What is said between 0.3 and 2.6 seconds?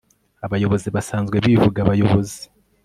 Abayobozi basanzwe bivuga abayobozi